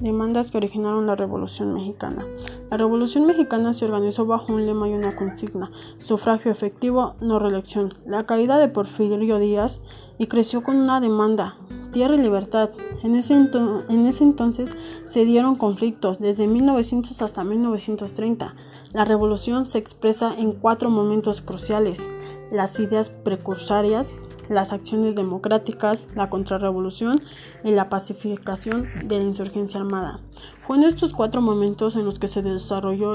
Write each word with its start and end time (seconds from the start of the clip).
Demandas 0.00 0.50
que 0.50 0.56
originaron 0.56 1.06
la 1.06 1.14
Revolución 1.14 1.74
Mexicana. 1.74 2.24
La 2.70 2.78
Revolución 2.78 3.26
Mexicana 3.26 3.74
se 3.74 3.84
organizó 3.84 4.24
bajo 4.24 4.52
un 4.52 4.64
lema 4.64 4.88
y 4.88 4.94
una 4.94 5.14
consigna, 5.14 5.70
sufragio 6.02 6.50
efectivo, 6.50 7.16
no 7.20 7.38
reelección. 7.38 7.92
La 8.06 8.24
caída 8.24 8.58
de 8.58 8.68
Porfirio 8.68 9.38
Díaz 9.38 9.82
y 10.16 10.26
creció 10.26 10.62
con 10.62 10.76
una 10.76 11.00
demanda, 11.00 11.56
tierra 11.92 12.14
y 12.14 12.18
libertad. 12.18 12.70
En 13.02 13.14
ese, 13.14 13.34
en 13.34 14.06
ese 14.06 14.24
entonces 14.24 14.76
se 15.04 15.24
dieron 15.24 15.56
conflictos 15.56 16.18
desde 16.18 16.46
1900 16.46 17.20
hasta 17.22 17.44
1930. 17.44 18.54
La 18.92 19.04
revolución 19.04 19.66
se 19.66 19.78
expresa 19.78 20.34
en 20.36 20.52
cuatro 20.52 20.90
momentos 20.90 21.42
cruciales, 21.42 22.08
las 22.50 22.78
ideas 22.80 23.10
precursorias, 23.10 24.16
las 24.50 24.72
acciones 24.72 25.14
democráticas, 25.14 26.06
la 26.14 26.28
contrarrevolución 26.28 27.22
y 27.64 27.70
la 27.70 27.88
pacificación 27.88 28.88
de 29.04 29.18
la 29.18 29.24
insurgencia 29.24 29.80
armada. 29.80 30.20
Fue 30.66 30.76
en 30.76 30.82
estos 30.82 31.14
cuatro 31.14 31.40
momentos 31.40 31.94
en 31.96 32.04
los 32.04 32.18
que 32.18 32.28
se 32.28 32.42
desarrolló 32.42 33.14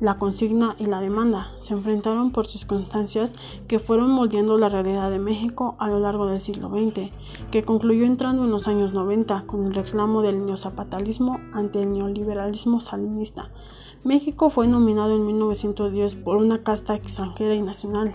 la 0.00 0.16
consigna 0.16 0.76
y 0.78 0.86
la 0.86 1.00
demanda. 1.00 1.48
Se 1.58 1.74
enfrentaron 1.74 2.30
por 2.30 2.46
circunstancias 2.46 3.34
que 3.68 3.78
fueron 3.80 4.12
moldeando 4.12 4.56
la 4.58 4.68
realidad 4.68 5.10
de 5.10 5.18
México 5.18 5.76
a 5.78 5.88
lo 5.88 5.98
largo 5.98 6.26
del 6.26 6.40
siglo 6.40 6.70
XX, 6.70 7.10
que 7.50 7.64
concluyó 7.64 8.06
entrando 8.06 8.44
en 8.44 8.50
los 8.50 8.68
años 8.68 8.94
90 8.94 9.44
con 9.46 9.66
el 9.66 9.74
reclamo 9.74 10.22
del 10.22 10.46
neozapatalismo 10.46 11.40
ante 11.52 11.82
el 11.82 11.92
neoliberalismo 11.92 12.80
salinista. 12.80 13.50
México 14.02 14.48
fue 14.48 14.66
nominado 14.66 15.14
en 15.14 15.26
1910 15.26 16.14
por 16.14 16.38
una 16.38 16.62
casta 16.62 16.94
extranjera 16.94 17.54
y 17.54 17.60
nacional, 17.60 18.14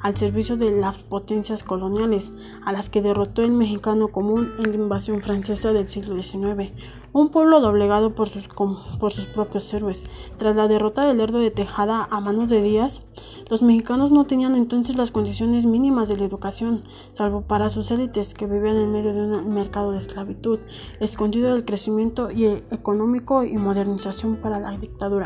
al 0.00 0.16
servicio 0.16 0.56
de 0.56 0.70
las 0.70 0.96
potencias 0.98 1.64
coloniales, 1.64 2.30
a 2.64 2.70
las 2.70 2.88
que 2.88 3.02
derrotó 3.02 3.42
el 3.42 3.50
mexicano 3.50 4.06
común 4.08 4.52
en 4.58 4.70
la 4.70 4.76
invasión 4.76 5.20
francesa 5.22 5.72
del 5.72 5.88
siglo 5.88 6.22
XIX, 6.22 6.70
un 7.12 7.30
pueblo 7.30 7.60
doblegado 7.60 8.14
por 8.14 8.28
sus, 8.28 8.46
por 8.46 9.12
sus 9.12 9.26
propios 9.26 9.74
héroes. 9.74 10.04
Tras 10.36 10.54
la 10.54 10.68
derrota 10.68 11.04
del 11.04 11.18
Lerdo 11.18 11.38
de 11.38 11.50
Tejada 11.50 12.06
a 12.10 12.20
manos 12.20 12.48
de 12.48 12.62
Díaz, 12.62 13.02
los 13.50 13.60
mexicanos 13.60 14.12
no 14.12 14.26
tenían 14.26 14.54
entonces 14.54 14.96
las 14.96 15.10
condiciones 15.10 15.66
mínimas 15.66 16.08
de 16.08 16.16
la 16.16 16.24
educación, 16.24 16.84
salvo 17.12 17.42
para 17.42 17.70
sus 17.70 17.90
élites 17.90 18.34
que 18.34 18.46
vivían 18.46 18.76
en 18.76 18.92
medio 18.92 19.12
de 19.12 19.38
un 19.38 19.52
mercado 19.52 19.90
de 19.90 19.98
esclavitud, 19.98 20.60
escondido 21.00 21.52
del 21.52 21.64
crecimiento 21.64 22.30
y 22.30 22.46
económico 22.46 23.42
y 23.42 23.56
modernización 23.56 24.36
para 24.36 24.60
la 24.60 24.76
dictadura. 24.76 25.23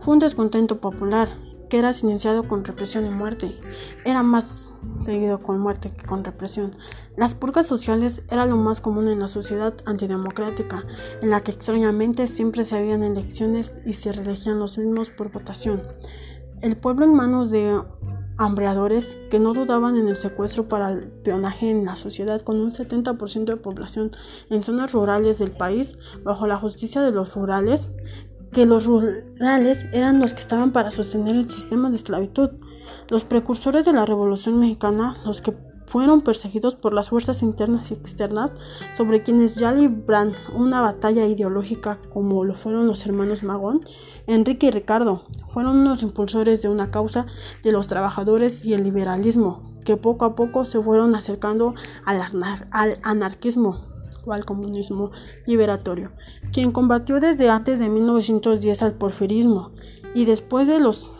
Fue 0.00 0.14
un 0.14 0.18
descontento 0.18 0.80
popular, 0.80 1.28
que 1.72 1.78
era 1.78 1.94
silenciado 1.94 2.46
con 2.48 2.64
represión 2.64 3.06
y 3.06 3.08
muerte. 3.08 3.58
Era 4.04 4.22
más 4.22 4.74
seguido 5.00 5.38
con 5.38 5.58
muerte 5.58 5.90
que 5.90 6.04
con 6.04 6.22
represión. 6.22 6.72
Las 7.16 7.34
purgas 7.34 7.66
sociales 7.66 8.22
era 8.30 8.44
lo 8.44 8.56
más 8.56 8.82
común 8.82 9.08
en 9.08 9.20
la 9.20 9.26
sociedad 9.28 9.72
antidemocrática, 9.86 10.84
en 11.22 11.30
la 11.30 11.40
que 11.40 11.50
extrañamente 11.50 12.26
siempre 12.26 12.66
se 12.66 12.76
habían 12.76 13.02
elecciones 13.02 13.72
y 13.86 13.94
se 13.94 14.12
reelegían 14.12 14.58
los 14.58 14.76
mismos 14.76 15.08
por 15.08 15.32
votación. 15.32 15.82
El 16.60 16.76
pueblo 16.76 17.06
en 17.06 17.14
manos 17.14 17.50
de 17.50 17.80
hambreadores 18.36 19.16
que 19.30 19.38
no 19.38 19.54
dudaban 19.54 19.96
en 19.96 20.08
el 20.08 20.16
secuestro 20.16 20.68
para 20.68 20.90
el 20.90 21.08
peonaje 21.08 21.70
en 21.70 21.84
la 21.84 21.96
sociedad 21.96 22.42
con 22.42 22.60
un 22.60 22.72
70% 22.72 23.44
de 23.44 23.56
población 23.56 24.12
en 24.50 24.62
zonas 24.62 24.92
rurales 24.92 25.38
del 25.38 25.52
país 25.52 25.98
bajo 26.22 26.46
la 26.46 26.58
justicia 26.58 27.02
de 27.02 27.12
los 27.12 27.34
rurales 27.34 27.90
que 28.52 28.66
los 28.66 28.86
rurales 28.86 29.86
eran 29.92 30.20
los 30.20 30.34
que 30.34 30.40
estaban 30.40 30.72
para 30.72 30.90
sostener 30.90 31.36
el 31.36 31.50
sistema 31.50 31.90
de 31.90 31.96
esclavitud. 31.96 32.50
Los 33.08 33.24
precursores 33.24 33.84
de 33.84 33.92
la 33.92 34.06
Revolución 34.06 34.60
Mexicana, 34.60 35.16
los 35.24 35.40
que 35.40 35.56
fueron 35.86 36.22
perseguidos 36.22 36.74
por 36.74 36.94
las 36.94 37.08
fuerzas 37.08 37.42
internas 37.42 37.90
y 37.90 37.94
externas, 37.94 38.52
sobre 38.94 39.22
quienes 39.22 39.56
ya 39.56 39.72
libran 39.72 40.32
una 40.54 40.80
batalla 40.80 41.26
ideológica 41.26 41.98
como 42.10 42.44
lo 42.44 42.54
fueron 42.54 42.86
los 42.86 43.04
hermanos 43.04 43.42
Magón, 43.42 43.80
Enrique 44.26 44.68
y 44.68 44.70
Ricardo, 44.70 45.24
fueron 45.48 45.78
unos 45.78 46.02
impulsores 46.02 46.62
de 46.62 46.68
una 46.68 46.90
causa 46.90 47.26
de 47.62 47.72
los 47.72 47.88
trabajadores 47.88 48.64
y 48.64 48.74
el 48.74 48.84
liberalismo, 48.84 49.62
que 49.84 49.96
poco 49.96 50.24
a 50.24 50.34
poco 50.34 50.64
se 50.64 50.80
fueron 50.80 51.14
acercando 51.14 51.74
al, 52.04 52.22
al 52.70 52.98
anarquismo 53.02 53.91
al 54.30 54.44
comunismo 54.44 55.10
liberatorio, 55.46 56.12
quien 56.52 56.70
combatió 56.70 57.18
desde 57.18 57.48
antes 57.48 57.78
de 57.78 57.88
1910 57.88 58.82
al 58.82 58.92
porfirismo 58.92 59.72
y 60.14 60.24
después 60.24 60.68
de 60.68 60.78
los 60.78 61.10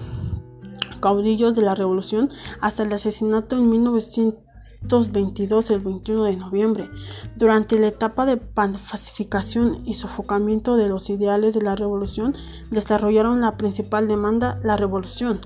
caudillos 1.00 1.54
de 1.54 1.62
la 1.62 1.74
revolución 1.74 2.30
hasta 2.60 2.84
el 2.84 2.92
asesinato 2.92 3.56
en 3.56 3.68
1922 3.68 5.70
el 5.70 5.80
21 5.80 6.24
de 6.24 6.36
noviembre. 6.36 6.90
Durante 7.36 7.78
la 7.78 7.88
etapa 7.88 8.24
de 8.24 8.38
pacificación 8.38 9.82
y 9.84 9.94
sofocamiento 9.94 10.76
de 10.76 10.88
los 10.88 11.10
ideales 11.10 11.54
de 11.54 11.62
la 11.62 11.76
revolución, 11.76 12.34
desarrollaron 12.70 13.40
la 13.40 13.56
principal 13.56 14.08
demanda, 14.08 14.60
la 14.62 14.76
revolución, 14.76 15.40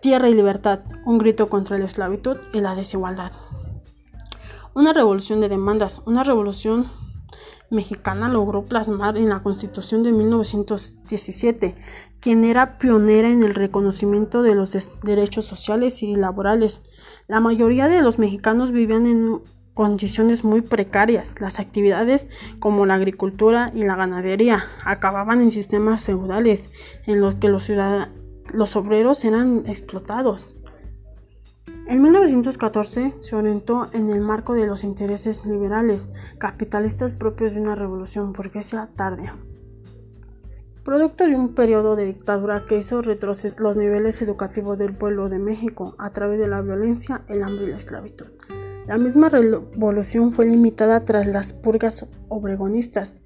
tierra 0.00 0.28
y 0.28 0.34
libertad, 0.34 0.80
un 1.04 1.18
grito 1.18 1.48
contra 1.48 1.78
la 1.78 1.84
esclavitud 1.84 2.38
y 2.52 2.60
la 2.60 2.74
desigualdad. 2.74 3.32
Una 4.74 4.92
revolución 4.92 5.40
de 5.40 5.48
demandas, 5.48 6.02
una 6.04 6.24
revolución 6.24 6.86
mexicana 7.70 8.28
logró 8.28 8.64
plasmar 8.64 9.16
en 9.16 9.28
la 9.28 9.40
Constitución 9.40 10.02
de 10.02 10.10
1917, 10.10 11.76
quien 12.18 12.44
era 12.44 12.76
pionera 12.76 13.30
en 13.30 13.44
el 13.44 13.54
reconocimiento 13.54 14.42
de 14.42 14.56
los 14.56 14.72
derechos 15.04 15.44
sociales 15.44 16.02
y 16.02 16.16
laborales. 16.16 16.82
La 17.28 17.38
mayoría 17.38 17.86
de 17.86 18.02
los 18.02 18.18
mexicanos 18.18 18.72
vivían 18.72 19.06
en 19.06 19.42
condiciones 19.74 20.42
muy 20.42 20.60
precarias. 20.60 21.36
Las 21.40 21.60
actividades 21.60 22.26
como 22.58 22.84
la 22.84 22.94
agricultura 22.94 23.70
y 23.76 23.84
la 23.84 23.94
ganadería 23.94 24.64
acababan 24.84 25.40
en 25.40 25.52
sistemas 25.52 26.02
feudales 26.02 26.68
en 27.06 27.20
los 27.20 27.36
que 27.36 27.48
los, 27.48 27.70
los 28.52 28.74
obreros 28.74 29.24
eran 29.24 29.66
explotados. 29.68 30.48
En 31.86 32.00
1914 32.00 33.14
se 33.20 33.36
orientó 33.36 33.88
en 33.92 34.08
el 34.08 34.22
marco 34.22 34.54
de 34.54 34.66
los 34.66 34.84
intereses 34.84 35.44
liberales 35.44 36.08
capitalistas 36.38 37.12
propios 37.12 37.52
de 37.52 37.60
una 37.60 37.74
revolución 37.74 38.32
burguesa 38.32 38.88
tardía, 38.96 39.36
producto 40.82 41.26
de 41.26 41.36
un 41.36 41.54
periodo 41.54 41.94
de 41.94 42.06
dictadura 42.06 42.64
que 42.66 42.78
hizo 42.78 43.02
retroceder 43.02 43.60
los 43.60 43.76
niveles 43.76 44.22
educativos 44.22 44.78
del 44.78 44.96
pueblo 44.96 45.28
de 45.28 45.38
México 45.38 45.94
a 45.98 46.08
través 46.08 46.40
de 46.40 46.48
la 46.48 46.62
violencia, 46.62 47.22
el 47.28 47.42
hambre 47.42 47.64
y 47.64 47.68
la 47.68 47.76
esclavitud. 47.76 48.28
La 48.86 48.96
misma 48.96 49.28
revolución 49.28 50.32
fue 50.32 50.46
limitada 50.46 51.04
tras 51.04 51.26
las 51.26 51.52
purgas 51.52 52.06
obregonistas 52.28 53.16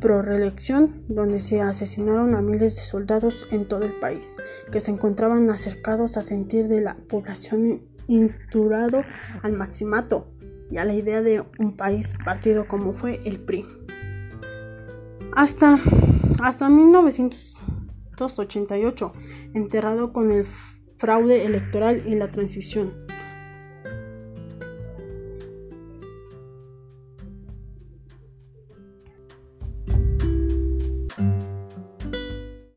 pro 0.00 0.22
reelección, 0.22 1.04
donde 1.08 1.40
se 1.40 1.60
asesinaron 1.60 2.34
a 2.34 2.42
miles 2.42 2.74
de 2.74 2.82
soldados 2.82 3.46
en 3.52 3.68
todo 3.68 3.84
el 3.84 3.92
país, 4.00 4.34
que 4.72 4.80
se 4.80 4.90
encontraban 4.90 5.50
acercados 5.50 6.16
a 6.16 6.22
sentir 6.22 6.68
de 6.68 6.80
la 6.80 6.96
población 6.96 7.82
instaurado 8.10 9.04
al 9.42 9.52
maximato 9.52 10.26
y 10.70 10.78
a 10.78 10.84
la 10.84 10.94
idea 10.94 11.20
de 11.22 11.44
un 11.58 11.76
país 11.76 12.14
partido 12.24 12.68
como 12.68 12.92
fue 12.92 13.20
el 13.24 13.40
PRI. 13.40 13.66
Hasta, 15.34 15.80
hasta 16.42 16.68
1988, 16.68 19.12
enterrado 19.54 20.12
con 20.12 20.30
el 20.30 20.44
fraude 20.96 21.44
electoral 21.44 22.02
y 22.06 22.14
la 22.16 22.28
transición. 22.28 23.09